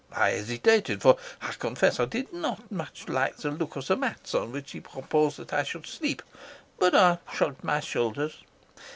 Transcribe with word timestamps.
I 0.13 0.31
hesitated, 0.31 0.99
for 1.03 1.17
I 1.43 1.51
confess 1.51 1.99
I 1.99 2.05
did 2.05 2.33
not 2.33 2.71
much 2.71 3.07
like 3.07 3.37
the 3.37 3.51
look 3.51 3.75
of 3.75 3.85
the 3.85 3.95
mats 3.95 4.33
on 4.33 4.51
which 4.51 4.71
he 4.71 4.79
proposed 4.79 5.37
that 5.37 5.53
I 5.53 5.61
should 5.61 5.85
sleep; 5.85 6.23
but 6.79 6.95
I 6.95 7.19
shrugged 7.31 7.63
my 7.63 7.81
shoulders. 7.81 8.37